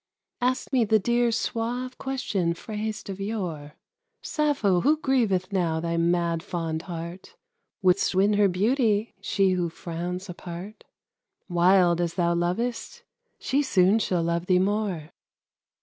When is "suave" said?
1.31-1.99